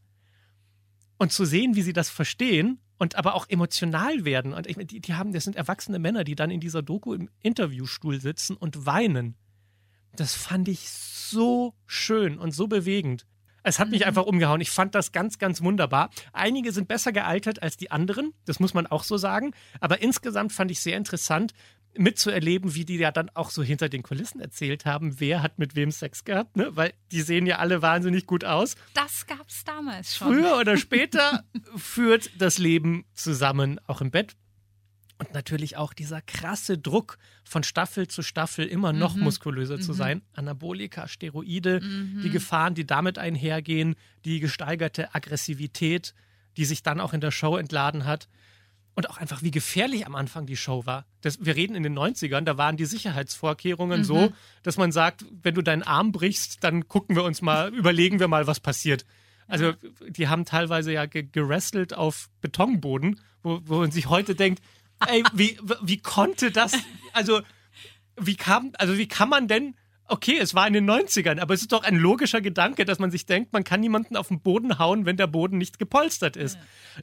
Und 1.16 1.32
zu 1.32 1.46
sehen, 1.46 1.76
wie 1.76 1.82
sie 1.82 1.94
das 1.94 2.10
verstehen 2.10 2.80
und 2.98 3.16
aber 3.16 3.34
auch 3.34 3.48
emotional 3.48 4.24
werden. 4.24 4.52
Und 4.52 4.66
ich, 4.66 4.76
meine, 4.76 4.86
die, 4.86 5.00
die 5.00 5.14
haben, 5.14 5.32
das 5.32 5.44
sind 5.44 5.56
erwachsene 5.56 5.98
Männer, 5.98 6.24
die 6.24 6.34
dann 6.34 6.50
in 6.50 6.60
dieser 6.60 6.82
Doku 6.82 7.14
im 7.14 7.30
Interviewstuhl 7.40 8.20
sitzen 8.20 8.56
und 8.56 8.84
weinen. 8.84 9.36
Das 10.16 10.34
fand 10.34 10.68
ich 10.68 10.88
so 10.88 11.74
schön 11.86 12.38
und 12.38 12.52
so 12.52 12.68
bewegend. 12.68 13.26
Es 13.64 13.78
hat 13.78 13.90
mich 13.90 14.06
einfach 14.06 14.26
umgehauen. 14.26 14.60
Ich 14.60 14.70
fand 14.70 14.94
das 14.94 15.10
ganz, 15.10 15.38
ganz 15.38 15.62
wunderbar. 15.62 16.10
Einige 16.32 16.70
sind 16.70 16.86
besser 16.86 17.12
gealtert 17.12 17.62
als 17.62 17.76
die 17.78 17.90
anderen, 17.90 18.34
das 18.44 18.60
muss 18.60 18.74
man 18.74 18.86
auch 18.86 19.04
so 19.04 19.16
sagen. 19.16 19.52
Aber 19.80 20.02
insgesamt 20.02 20.52
fand 20.52 20.70
ich 20.70 20.80
sehr 20.80 20.98
interessant, 20.98 21.54
mitzuerleben, 21.96 22.74
wie 22.74 22.84
die 22.84 22.96
ja 22.96 23.10
dann 23.10 23.30
auch 23.34 23.50
so 23.50 23.62
hinter 23.62 23.88
den 23.88 24.02
Kulissen 24.02 24.40
erzählt 24.40 24.84
haben, 24.84 25.20
wer 25.20 25.42
hat 25.42 25.58
mit 25.58 25.76
wem 25.76 25.90
Sex 25.90 26.24
gehabt, 26.24 26.56
ne? 26.56 26.76
Weil 26.76 26.92
die 27.12 27.22
sehen 27.22 27.46
ja 27.46 27.58
alle 27.58 27.82
wahnsinnig 27.82 28.26
gut 28.26 28.44
aus. 28.44 28.76
Das 28.94 29.26
gab 29.26 29.48
es 29.48 29.64
damals 29.64 30.16
schon. 30.16 30.28
Früher 30.28 30.58
oder 30.58 30.76
später 30.76 31.44
führt 31.76 32.30
das 32.38 32.58
Leben 32.58 33.04
zusammen, 33.14 33.80
auch 33.86 34.00
im 34.00 34.10
Bett. 34.10 34.36
Und 35.18 35.32
natürlich 35.32 35.76
auch 35.76 35.92
dieser 35.92 36.20
krasse 36.22 36.76
Druck 36.76 37.18
von 37.44 37.62
Staffel 37.62 38.08
zu 38.08 38.22
Staffel 38.22 38.66
immer 38.66 38.92
noch 38.92 39.14
Mhm. 39.14 39.22
muskulöser 39.22 39.78
zu 39.80 39.92
sein. 39.92 40.22
Anabolika, 40.34 41.06
Steroide, 41.06 41.80
die 41.80 42.30
Gefahren, 42.30 42.74
die 42.74 42.84
damit 42.86 43.18
einhergehen, 43.18 43.94
die 44.24 44.40
gesteigerte 44.40 45.14
Aggressivität, 45.14 46.14
die 46.56 46.64
sich 46.64 46.82
dann 46.82 47.00
auch 47.00 47.12
in 47.12 47.20
der 47.20 47.30
Show 47.30 47.56
entladen 47.56 48.04
hat. 48.06 48.28
Und 48.96 49.10
auch 49.10 49.18
einfach, 49.18 49.42
wie 49.42 49.50
gefährlich 49.50 50.06
am 50.06 50.14
Anfang 50.14 50.46
die 50.46 50.56
Show 50.56 50.86
war. 50.86 51.04
Das, 51.20 51.44
wir 51.44 51.56
reden 51.56 51.74
in 51.74 51.82
den 51.82 51.98
90ern, 51.98 52.42
da 52.42 52.56
waren 52.58 52.76
die 52.76 52.84
Sicherheitsvorkehrungen 52.84 54.04
so, 54.04 54.32
dass 54.62 54.76
man 54.76 54.92
sagt, 54.92 55.24
wenn 55.42 55.54
du 55.54 55.62
deinen 55.62 55.82
Arm 55.82 56.12
brichst, 56.12 56.62
dann 56.62 56.86
gucken 56.86 57.16
wir 57.16 57.24
uns 57.24 57.42
mal, 57.42 57.74
überlegen 57.74 58.20
wir 58.20 58.28
mal, 58.28 58.46
was 58.46 58.60
passiert. 58.60 59.04
Also, 59.48 59.72
die 60.08 60.28
haben 60.28 60.44
teilweise 60.44 60.92
ja 60.92 61.06
ge 61.06 61.24
gerestelt 61.30 61.92
auf 61.92 62.30
Betonboden, 62.40 63.20
wo, 63.42 63.60
wo 63.64 63.80
man 63.80 63.90
sich 63.90 64.08
heute 64.08 64.34
denkt, 64.34 64.62
ey, 65.08 65.22
wie, 65.32 65.58
wie 65.82 65.98
konnte 65.98 66.50
das, 66.50 66.72
also, 67.12 67.40
wie 68.16 68.36
kam, 68.36 68.72
also 68.78 68.96
wie 68.98 69.08
kann 69.08 69.28
man 69.28 69.48
denn, 69.48 69.74
okay, 70.06 70.38
es 70.38 70.54
war 70.54 70.66
in 70.66 70.74
den 70.74 70.88
90ern, 70.88 71.40
aber 71.40 71.54
es 71.54 71.62
ist 71.62 71.72
doch 71.72 71.82
ein 71.82 71.96
logischer 71.96 72.40
Gedanke, 72.40 72.84
dass 72.84 72.98
man 72.98 73.10
sich 73.10 73.26
denkt, 73.26 73.52
man 73.52 73.64
kann 73.64 73.80
niemanden 73.80 74.16
auf 74.16 74.28
den 74.28 74.40
Boden 74.40 74.78
hauen, 74.78 75.06
wenn 75.06 75.16
der 75.16 75.26
Boden 75.26 75.58
nicht 75.58 75.78
gepolstert 75.78 76.36
ist. 76.36 76.58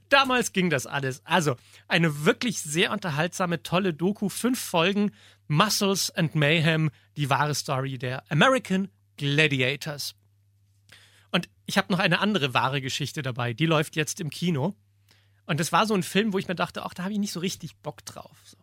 Damals 0.09 0.53
ging 0.53 0.69
das 0.69 0.85
alles. 0.85 1.21
Also, 1.25 1.55
eine 1.87 2.25
wirklich 2.25 2.61
sehr 2.61 2.91
unterhaltsame, 2.91 3.63
tolle 3.63 3.93
Doku, 3.93 4.29
fünf 4.29 4.59
Folgen, 4.59 5.11
Muscles 5.47 6.11
and 6.11 6.35
Mayhem, 6.35 6.91
die 7.17 7.29
wahre 7.29 7.55
Story 7.55 7.97
der 7.97 8.23
American 8.31 8.89
Gladiators. 9.17 10.15
Und 11.31 11.49
ich 11.65 11.77
habe 11.77 11.91
noch 11.91 11.99
eine 11.99 12.19
andere 12.19 12.53
wahre 12.53 12.81
Geschichte 12.81 13.21
dabei, 13.21 13.53
die 13.53 13.65
läuft 13.65 13.95
jetzt 13.95 14.19
im 14.19 14.29
Kino. 14.29 14.75
Und 15.45 15.59
das 15.59 15.71
war 15.71 15.85
so 15.85 15.93
ein 15.93 16.03
Film, 16.03 16.33
wo 16.33 16.37
ich 16.37 16.47
mir 16.47 16.55
dachte, 16.55 16.85
ach, 16.85 16.93
da 16.93 17.03
habe 17.03 17.13
ich 17.13 17.19
nicht 17.19 17.33
so 17.33 17.39
richtig 17.39 17.75
Bock 17.77 18.05
drauf. 18.05 18.37
So. 18.45 18.57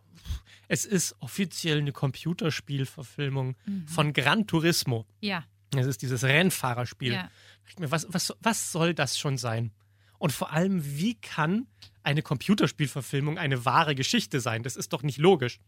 Es 0.68 0.84
ist 0.84 1.16
offiziell 1.20 1.78
eine 1.78 1.92
Computerspielverfilmung 1.92 3.56
von 3.86 4.12
Gran 4.12 4.46
Turismo. 4.46 5.06
Ja. 5.20 5.44
Es 5.74 5.86
ist 5.86 6.02
dieses 6.02 6.24
Rennfahrerspiel. 6.24 7.12
Ja. 7.14 7.30
Was, 7.78 8.06
was, 8.10 8.34
was 8.40 8.72
soll 8.72 8.94
das 8.94 9.18
schon 9.18 9.38
sein? 9.38 9.72
Und 10.18 10.32
vor 10.32 10.52
allem, 10.52 10.82
wie 10.84 11.14
kann 11.14 11.66
eine 12.02 12.22
Computerspielverfilmung 12.22 13.38
eine 13.38 13.64
wahre 13.64 13.94
Geschichte 13.94 14.40
sein? 14.40 14.62
Das 14.62 14.76
ist 14.76 14.92
doch 14.92 15.02
nicht 15.02 15.18
logisch. 15.18 15.60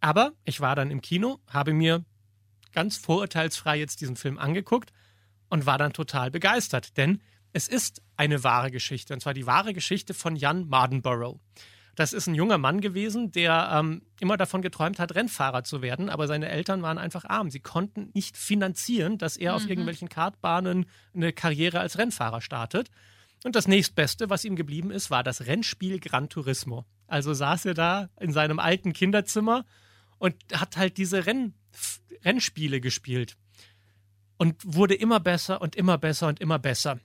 Aber 0.00 0.32
ich 0.44 0.60
war 0.60 0.76
dann 0.76 0.90
im 0.90 1.00
Kino, 1.00 1.40
habe 1.48 1.72
mir 1.72 2.04
ganz 2.72 2.96
vorurteilsfrei 2.96 3.78
jetzt 3.78 4.00
diesen 4.00 4.16
Film 4.16 4.38
angeguckt 4.38 4.92
und 5.48 5.66
war 5.66 5.78
dann 5.78 5.92
total 5.92 6.30
begeistert, 6.30 6.96
denn 6.96 7.20
es 7.58 7.66
ist 7.66 8.02
eine 8.16 8.44
wahre 8.44 8.70
Geschichte, 8.70 9.12
und 9.12 9.18
zwar 9.20 9.34
die 9.34 9.44
wahre 9.44 9.74
Geschichte 9.74 10.14
von 10.14 10.36
Jan 10.36 10.68
Mardenborough. 10.68 11.40
Das 11.96 12.12
ist 12.12 12.28
ein 12.28 12.36
junger 12.36 12.56
Mann 12.56 12.80
gewesen, 12.80 13.32
der 13.32 13.70
ähm, 13.72 14.02
immer 14.20 14.36
davon 14.36 14.62
geträumt 14.62 15.00
hat, 15.00 15.16
Rennfahrer 15.16 15.64
zu 15.64 15.82
werden, 15.82 16.08
aber 16.08 16.28
seine 16.28 16.48
Eltern 16.48 16.82
waren 16.82 16.98
einfach 16.98 17.24
arm. 17.24 17.50
Sie 17.50 17.58
konnten 17.58 18.12
nicht 18.14 18.36
finanzieren, 18.36 19.18
dass 19.18 19.36
er 19.36 19.56
auf 19.56 19.68
irgendwelchen 19.68 20.08
Kartbahnen 20.08 20.86
eine 21.12 21.32
Karriere 21.32 21.80
als 21.80 21.98
Rennfahrer 21.98 22.42
startet. 22.42 22.90
Und 23.42 23.56
das 23.56 23.66
nächstbeste, 23.66 24.30
was 24.30 24.44
ihm 24.44 24.54
geblieben 24.54 24.92
ist, 24.92 25.10
war 25.10 25.24
das 25.24 25.46
Rennspiel 25.46 25.98
Gran 25.98 26.28
Turismo. 26.28 26.84
Also 27.08 27.34
saß 27.34 27.64
er 27.64 27.74
da 27.74 28.08
in 28.20 28.32
seinem 28.32 28.60
alten 28.60 28.92
Kinderzimmer 28.92 29.64
und 30.18 30.36
hat 30.54 30.76
halt 30.76 30.96
diese 30.96 31.26
Renn 31.26 31.54
Rennspiele 32.24 32.80
gespielt. 32.80 33.36
Und 34.36 34.54
wurde 34.64 34.94
immer 34.94 35.18
besser 35.18 35.60
und 35.60 35.74
immer 35.74 35.98
besser 35.98 36.28
und 36.28 36.38
immer 36.38 36.60
besser. 36.60 37.00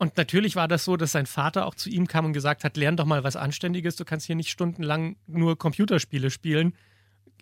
Und 0.00 0.16
natürlich 0.16 0.56
war 0.56 0.66
das 0.66 0.86
so, 0.86 0.96
dass 0.96 1.12
sein 1.12 1.26
Vater 1.26 1.66
auch 1.66 1.74
zu 1.74 1.90
ihm 1.90 2.06
kam 2.06 2.24
und 2.24 2.32
gesagt 2.32 2.64
hat, 2.64 2.78
lern 2.78 2.96
doch 2.96 3.04
mal 3.04 3.22
was 3.22 3.36
Anständiges, 3.36 3.96
du 3.96 4.06
kannst 4.06 4.24
hier 4.24 4.34
nicht 4.34 4.48
stundenlang 4.48 5.16
nur 5.26 5.58
Computerspiele 5.58 6.30
spielen, 6.30 6.74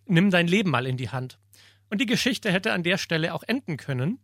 nimm 0.06 0.32
dein 0.32 0.48
Leben 0.48 0.70
mal 0.70 0.84
in 0.84 0.96
die 0.96 1.10
Hand. 1.10 1.38
Und 1.88 2.00
die 2.00 2.06
Geschichte 2.06 2.50
hätte 2.50 2.72
an 2.72 2.82
der 2.82 2.98
Stelle 2.98 3.32
auch 3.32 3.44
enden 3.44 3.76
können, 3.76 4.18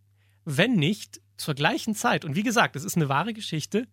wenn 0.45 0.75
nicht 0.75 1.21
zur 1.37 1.55
gleichen 1.55 1.95
Zeit, 1.95 2.25
und 2.25 2.35
wie 2.35 2.43
gesagt, 2.43 2.75
es 2.75 2.83
ist 2.83 2.97
eine 2.97 3.09
wahre 3.09 3.35
Geschichte, 3.35 3.87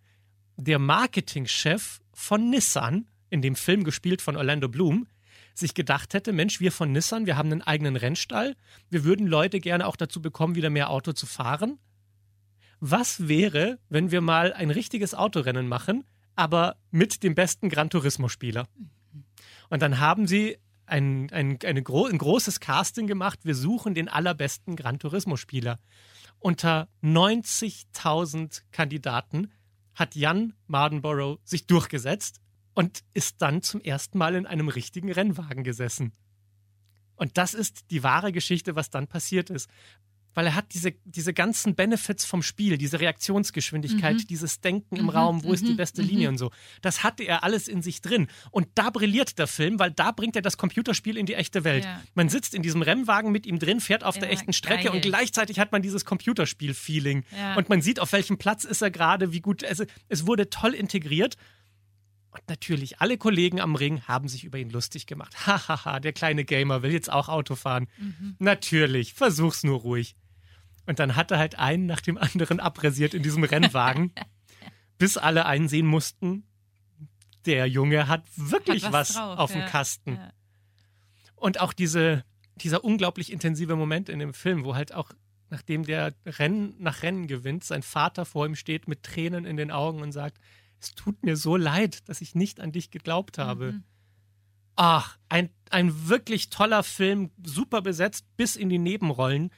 der 0.57 0.79
Marketingchef 0.79 2.01
von 2.12 2.50
Nissan, 2.50 3.07
in 3.29 3.43
dem 3.43 3.55
Film 3.55 3.83
gespielt 3.83 4.24
von 4.24 4.38
Orlando 4.38 4.69
Bloom, 4.69 5.05
sich 5.53 5.75
gedacht 5.75 6.15
hätte, 6.15 6.33
Mensch, 6.33 6.60
wir 6.60 6.71
von 6.71 6.91
Nissan, 6.91 7.27
wir 7.27 7.38
haben 7.38 7.51
einen 7.51 7.62
eigenen 7.62 7.95
Rennstall, 7.95 8.55
wir 8.89 9.03
würden 9.03 9.27
Leute 9.27 9.60
gerne 9.60 9.86
auch 9.86 9.98
dazu 9.98 10.19
bekommen, 10.19 10.55
wieder 10.55 10.71
mehr 10.71 10.89
Auto 10.89 11.13
zu 11.13 11.27
fahren. 11.27 11.77
Was 12.83 13.27
wäre, 13.27 13.77
wenn 13.89 14.09
wir 14.09 14.21
mal 14.21 14.53
ein 14.53 14.71
richtiges 14.71 15.13
Autorennen 15.13 15.67
machen, 15.67 16.03
aber 16.35 16.77
mit 16.89 17.21
dem 17.21 17.35
besten 17.35 17.69
Gran 17.69 17.91
Turismo-Spieler? 17.91 18.67
Und 19.69 19.83
dann 19.83 20.00
haben 20.00 20.25
sie 20.25 20.57
ein, 20.88 21.29
ein, 21.31 21.59
gro 21.83 22.07
ein 22.07 22.17
großes 22.17 22.59
Casting 22.59 23.05
gemacht. 23.05 23.39
Wir 23.43 23.53
suchen 23.53 23.93
den 23.93 24.09
allerbesten 24.09 24.75
Gran 24.75 24.97
Turismo-Spieler. 24.97 25.79
Unter 26.39 26.89
90.000 27.03 28.63
Kandidaten 28.71 29.51
hat 29.93 30.15
Jan 30.15 30.53
Mardenborough 30.65 31.39
sich 31.43 31.67
durchgesetzt 31.67 32.41
und 32.73 33.03
ist 33.13 33.43
dann 33.43 33.61
zum 33.61 33.81
ersten 33.81 34.17
Mal 34.17 34.33
in 34.33 34.47
einem 34.47 34.69
richtigen 34.69 35.11
Rennwagen 35.11 35.63
gesessen. 35.63 36.13
Und 37.15 37.38
das 37.38 37.53
ist 37.53 37.91
die 37.91 38.01
wahre 38.01 38.31
Geschichte, 38.31 38.75
was 38.75 38.89
dann 38.89 39.05
passiert 39.05 39.51
ist. 39.51 39.69
Weil 40.33 40.45
er 40.47 40.55
hat 40.55 40.73
diese, 40.73 40.93
diese 41.05 41.33
ganzen 41.33 41.75
Benefits 41.75 42.23
vom 42.25 42.41
Spiel, 42.41 42.77
diese 42.77 43.00
Reaktionsgeschwindigkeit, 43.00 44.29
dieses 44.29 44.61
Denken 44.61 44.95
im 44.95 45.09
Raum, 45.09 45.43
wo 45.43 45.51
ist 45.53 45.67
die 45.67 45.73
beste 45.73 46.01
Linie 46.01 46.29
und 46.29 46.38
so. 46.38 46.51
Das 46.81 47.03
hatte 47.03 47.23
er 47.23 47.43
alles 47.43 47.67
in 47.67 47.81
sich 47.81 48.01
drin. 48.01 48.27
Und 48.51 48.67
da 48.75 48.89
brilliert 48.89 49.38
der 49.39 49.47
Film, 49.47 49.79
weil 49.79 49.91
da 49.91 50.11
bringt 50.11 50.35
er 50.35 50.41
das 50.41 50.57
Computerspiel 50.57 51.17
in 51.17 51.25
die 51.25 51.33
echte 51.35 51.63
Welt. 51.63 51.83
Ja. 51.83 52.01
Man 52.13 52.29
sitzt 52.29 52.53
in 52.53 52.61
diesem 52.61 52.81
Rennwagen 52.81 53.31
mit 53.31 53.45
ihm 53.45 53.59
drin, 53.59 53.81
fährt 53.81 54.03
auf 54.03 54.17
der 54.17 54.29
Ja, 54.29 54.35
echten 54.35 54.53
Strecke 54.53 54.85
geil. 54.85 54.93
und 54.93 55.01
gleichzeitig 55.01 55.59
hat 55.59 55.71
man 55.71 55.81
dieses 55.81 56.05
Computerspiel-Feeling. 56.05 57.23
Ja. 57.38 57.55
Und 57.55 57.69
man 57.69 57.81
sieht, 57.81 58.00
auf 58.00 58.11
welchem 58.13 58.38
Platz 58.38 58.63
ist 58.63 58.81
er 58.81 58.91
gerade, 58.91 59.33
wie 59.33 59.41
gut. 59.41 59.63
Es, 59.63 59.83
es 60.07 60.27
wurde 60.27 60.50
toll 60.50 60.73
integriert. 60.73 61.35
Und 62.31 62.41
natürlich, 62.47 63.01
alle 63.01 63.17
Kollegen 63.17 63.59
am 63.59 63.75
Ring 63.75 64.01
haben 64.07 64.29
sich 64.29 64.45
über 64.45 64.57
ihn 64.57 64.69
lustig 64.69 65.05
gemacht. 65.05 65.35
Hahaha, 65.45 66.00
der 66.00 66.13
kleine 66.13 66.45
Gamer 66.45 66.81
will 66.81 66.91
jetzt 66.91 67.11
auch 67.11 67.29
Auto 67.29 67.55
fahren. 67.55 67.88
Natürlich, 68.39 69.13
versuch's 69.13 69.63
nur 69.63 69.79
ruhig. 69.79 70.15
Und 70.85 71.00
dann 71.00 71.15
hat 71.15 71.31
er 71.31 71.38
halt 71.38 71.59
einen 71.59 71.85
nach 71.85 72.01
dem 72.01 72.17
anderen 72.17 72.59
abrasiert 72.59 73.13
in 73.13 73.21
diesem 73.21 73.43
Rennwagen, 73.43 74.13
bis 74.97 75.17
alle 75.17 75.45
einsehen 75.45 75.85
mussten, 75.85 76.43
der 77.45 77.67
Junge 77.67 78.07
hat 78.07 78.23
wirklich 78.35 78.85
Hat 78.85 78.93
was, 78.93 79.09
was 79.09 79.15
drauf, 79.15 79.39
auf 79.39 79.51
dem 79.51 79.61
ja, 79.61 79.67
Kasten. 79.67 80.15
ja. 80.15 80.31
Und 81.35 81.59
auch 81.59 81.73
diese, 81.73 82.23
dieser 82.57 82.83
unglaublich 82.83 83.31
intensive 83.31 83.75
Moment 83.75 84.09
in 84.09 84.19
dem 84.19 84.33
Film, 84.33 84.63
wo 84.63 84.75
halt 84.75 84.93
auch, 84.93 85.11
nachdem 85.50 85.83
der 85.83 86.13
Rennen 86.25 86.75
nach 86.77 87.01
Rennen 87.01 87.27
gewinnt, 87.27 87.63
sein 87.63 87.81
Vater 87.81 88.25
vor 88.25 88.45
ihm 88.45 88.55
steht 88.55 88.88
mit 88.88 89.03
Tränen 89.03 89.45
in 89.45 89.57
den 89.57 89.71
Augen 89.71 90.01
und 90.01 90.11
sagt, 90.11 90.38
es 90.81 90.95
tut 90.95 91.23
mir 91.23 91.38
so 91.38 91.55
leid, 91.55 92.09
dass 92.09 92.21
ich 92.21 92.35
nicht 92.35 92.59
an 92.59 92.71
dich 92.71 92.91
geglaubt 92.91 93.38
habe. 93.38 93.73
Mhm. 93.73 93.83
Ach, 94.75 95.17
ein, 95.29 95.50
ein 95.69 96.09
wirklich 96.09 96.50
toller 96.50 96.83
Film, 96.83 97.31
super 97.43 97.81
besetzt, 97.81 98.25
bis 98.35 98.55
in 98.55 98.69
die 98.69 98.79
Nebenrollen. 98.79 99.51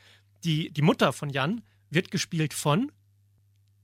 Die, 0.44 0.72
die 0.72 0.82
Mutter 0.82 1.14
von 1.14 1.30
Jan 1.30 1.62
wird 1.90 2.12
gespielt 2.12 2.54
von 2.54 2.92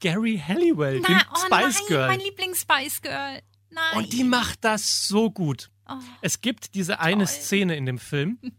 Gary 0.01 0.41
Halliwell, 0.45 1.01
dem 1.01 1.05
Na, 1.07 1.25
oh 1.31 1.37
Spice 1.37 1.75
nein, 1.75 1.87
Girl. 1.87 2.07
mein 2.07 2.19
Lieblings-Spice 2.19 3.01
Girl. 3.01 3.41
Nein. 3.69 3.97
Und 3.97 4.13
die 4.13 4.23
macht 4.23 4.63
das 4.63 5.07
so 5.07 5.29
gut. 5.31 5.69
Oh. 5.87 5.93
Es 6.21 6.41
gibt 6.41 6.75
diese 6.75 6.99
eine 6.99 7.25
Toll. 7.25 7.33
Szene 7.33 7.75
in 7.75 7.85
dem 7.85 7.99
Film. 7.99 8.39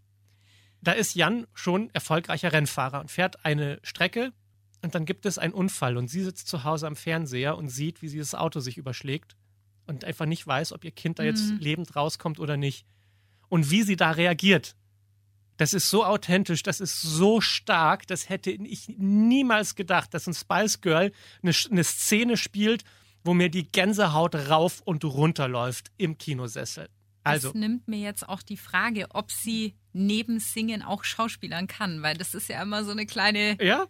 Da 0.82 0.92
ist 0.92 1.14
Jan 1.14 1.46
schon 1.52 1.90
erfolgreicher 1.90 2.54
Rennfahrer 2.54 3.00
und 3.00 3.10
fährt 3.10 3.44
eine 3.44 3.80
Strecke 3.82 4.32
und 4.82 4.94
dann 4.94 5.04
gibt 5.04 5.26
es 5.26 5.38
einen 5.38 5.52
Unfall 5.52 5.96
und 5.96 6.08
sie 6.08 6.22
sitzt 6.22 6.48
zu 6.48 6.64
Hause 6.64 6.86
am 6.86 6.96
Fernseher 6.96 7.56
und 7.58 7.68
sieht, 7.68 8.02
wie 8.02 8.08
sie 8.08 8.18
das 8.18 8.34
Auto 8.34 8.60
sich 8.60 8.78
überschlägt 8.78 9.36
und 9.86 10.04
einfach 10.04 10.26
nicht 10.26 10.46
weiß, 10.46 10.72
ob 10.72 10.84
ihr 10.84 10.90
Kind 10.92 11.18
da 11.18 11.22
jetzt 11.22 11.50
Mhm. 11.50 11.58
lebend 11.58 11.96
rauskommt 11.96 12.38
oder 12.40 12.56
nicht. 12.56 12.86
Und 13.48 13.70
wie 13.70 13.82
sie 13.82 13.96
da 13.96 14.12
reagiert. 14.12 14.76
Das 15.56 15.74
ist 15.74 15.90
so 15.90 16.04
authentisch, 16.06 16.62
das 16.62 16.80
ist 16.80 17.02
so 17.02 17.40
stark, 17.42 18.06
das 18.06 18.28
hätte 18.30 18.50
ich 18.50 18.88
niemals 18.96 19.74
gedacht, 19.74 20.14
dass 20.14 20.26
ein 20.26 20.32
Spice 20.32 20.80
Girl 20.80 21.12
eine, 21.42 21.52
eine 21.70 21.84
Szene 21.84 22.36
spielt, 22.38 22.84
wo 23.24 23.34
mir 23.34 23.50
die 23.50 23.70
Gänsehaut 23.70 24.34
rauf 24.34 24.80
und 24.80 25.04
runter 25.04 25.48
läuft 25.48 25.90
im 25.98 26.16
Kinosessel. 26.16 26.88
Also, 27.24 27.48
Das 27.48 27.54
nimmt 27.54 27.86
mir 27.86 27.98
jetzt 27.98 28.26
auch 28.26 28.40
die 28.40 28.56
Frage, 28.56 29.08
ob 29.10 29.30
sie 29.30 29.74
neben 29.92 30.40
Singen 30.40 30.80
auch 30.82 31.04
Schauspielern 31.04 31.66
kann, 31.66 32.00
weil 32.02 32.16
das 32.16 32.34
ist 32.34 32.48
ja 32.48 32.62
immer 32.62 32.82
so 32.82 32.92
eine 32.92 33.04
kleine 33.04 33.62
ja, 33.62 33.86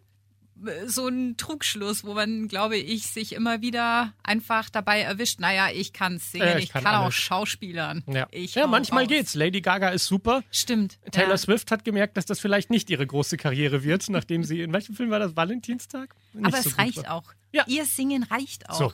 so 0.87 1.09
ein 1.09 1.37
Trugschluss, 1.37 2.05
wo 2.05 2.15
man, 2.15 2.49
glaube 2.49 2.77
ich, 2.77 3.07
sich 3.07 3.33
immer 3.35 3.63
wieder 3.63 4.13
einfach 4.23 4.69
dabei 4.71 5.01
erwischt, 5.01 5.41
naja, 5.41 5.69
ich 5.73 5.93
kann 5.93 6.19
singen, 6.19 6.47
Äh, 6.47 6.59
ich 6.59 6.65
ich 6.65 6.73
kann 6.73 6.85
kann, 6.85 6.95
auch. 6.97 7.13
Schauspielern. 7.13 8.05
Ja, 8.07 8.29
ja 8.33 8.67
manchmal 8.67 9.05
raus. 9.05 9.09
geht's. 9.09 9.35
Lady 9.35 9.61
Gaga 9.61 9.89
ist 9.91 10.07
super. 10.07 10.43
Stimmt. 10.51 10.99
Taylor 11.13 11.31
ja. 11.31 11.39
Swift 11.39 11.71
hat 11.71 11.85
gemerkt, 11.85 12.17
dass 12.17 12.27
das 12.27 12.41
vielleicht 12.41 12.71
nicht 12.71 12.91
ihre 12.91 13.07
große 13.07 13.37
Karriere 13.37 13.83
wird, 13.85 14.09
nachdem 14.11 14.45
sie, 14.45 14.61
in 14.61 14.73
welchem 14.73 14.95
Film 14.95 15.11
war 15.11 15.19
das? 15.19 15.37
Valentinstag? 15.37 16.15
Nicht 16.33 16.47
Aber 16.47 16.61
so 16.63 16.69
es 16.71 16.79
reicht 16.79 17.05
war. 17.05 17.15
auch. 17.15 17.33
Ja. 17.53 17.65
Ihr 17.67 17.85
Singen 17.85 18.23
reicht 18.25 18.69
auch. 18.69 18.79
So. 18.79 18.93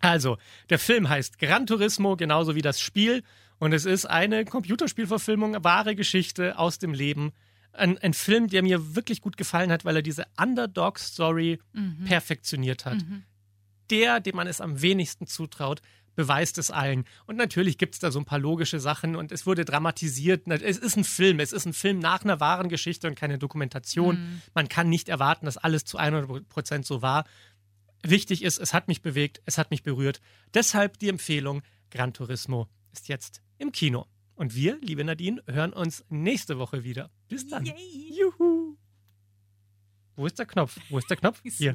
Also, 0.00 0.38
der 0.70 0.78
Film 0.78 1.08
heißt 1.08 1.38
Gran 1.38 1.66
Turismo, 1.66 2.16
genauso 2.16 2.54
wie 2.54 2.62
das 2.62 2.80
Spiel. 2.80 3.22
Und 3.58 3.72
es 3.72 3.84
ist 3.84 4.06
eine 4.06 4.44
Computerspielverfilmung, 4.44 5.64
wahre 5.64 5.96
Geschichte 5.96 6.58
aus 6.58 6.78
dem 6.78 6.94
Leben. 6.94 7.32
Ein, 7.72 7.98
ein 7.98 8.14
Film, 8.14 8.48
der 8.48 8.62
mir 8.62 8.96
wirklich 8.96 9.20
gut 9.20 9.36
gefallen 9.36 9.70
hat, 9.70 9.84
weil 9.84 9.96
er 9.96 10.02
diese 10.02 10.26
Underdog-Story 10.40 11.60
perfektioniert 12.06 12.84
hat. 12.84 12.98
Der, 13.90 14.20
dem 14.20 14.36
man 14.36 14.46
es 14.46 14.60
am 14.60 14.82
wenigsten 14.82 15.26
zutraut, 15.26 15.80
beweist 16.14 16.58
es 16.58 16.72
allen. 16.72 17.04
Und 17.26 17.36
natürlich 17.36 17.78
gibt 17.78 17.94
es 17.94 18.00
da 18.00 18.10
so 18.10 18.18
ein 18.18 18.24
paar 18.24 18.40
logische 18.40 18.80
Sachen 18.80 19.14
und 19.14 19.30
es 19.30 19.46
wurde 19.46 19.64
dramatisiert. 19.64 20.48
Es 20.48 20.76
ist 20.76 20.96
ein 20.96 21.04
Film, 21.04 21.38
es 21.38 21.52
ist 21.52 21.64
ein 21.64 21.72
Film 21.72 22.00
nach 22.00 22.24
einer 22.24 22.40
wahren 22.40 22.68
Geschichte 22.68 23.06
und 23.06 23.14
keine 23.14 23.38
Dokumentation. 23.38 24.42
Man 24.52 24.68
kann 24.68 24.88
nicht 24.88 25.08
erwarten, 25.08 25.46
dass 25.46 25.56
alles 25.56 25.84
zu 25.84 25.96
100% 25.98 26.84
so 26.84 27.02
war. 27.02 27.24
Wichtig 28.02 28.42
ist, 28.42 28.58
es 28.58 28.74
hat 28.74 28.88
mich 28.88 29.00
bewegt, 29.00 29.40
es 29.44 29.58
hat 29.58 29.70
mich 29.70 29.84
berührt. 29.84 30.20
Deshalb 30.54 30.98
die 30.98 31.08
Empfehlung, 31.08 31.62
Gran 31.90 32.12
Turismo 32.12 32.66
ist 32.92 33.06
jetzt 33.06 33.40
im 33.58 33.70
Kino. 33.70 34.06
Und 34.38 34.54
wir, 34.54 34.78
liebe 34.80 35.02
Nadine, 35.02 35.42
hören 35.48 35.72
uns 35.72 36.04
nächste 36.10 36.58
Woche 36.60 36.84
wieder. 36.84 37.10
Bis 37.28 37.48
dann. 37.48 37.64
Yay. 37.66 37.74
Juhu. 38.16 38.76
Wo 40.14 40.26
ist 40.26 40.38
der 40.38 40.46
Knopf? 40.46 40.78
Wo 40.90 40.98
ist 40.98 41.10
der 41.10 41.16
Knopf? 41.16 41.42
Hier. 41.42 41.74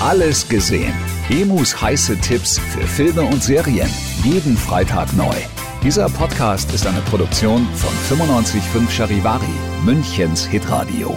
Alles 0.00 0.48
gesehen. 0.48 0.94
Emus 1.28 1.80
heiße 1.80 2.18
Tipps 2.18 2.58
für 2.58 2.86
Filme 2.86 3.22
und 3.22 3.42
Serien. 3.42 3.90
Jeden 4.22 4.56
Freitag 4.56 5.12
neu. 5.14 5.36
Dieser 5.82 6.08
Podcast 6.08 6.72
ist 6.72 6.86
eine 6.86 7.02
Produktion 7.02 7.66
von 7.74 8.18
955 8.18 8.90
Charivari, 8.90 9.44
Münchens 9.84 10.46
Hitradio. 10.46 11.14